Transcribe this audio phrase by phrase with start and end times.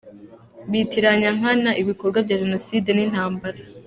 [0.71, 3.59] Bitiranya nkana ibikorwa bya Jenoside n’intambara.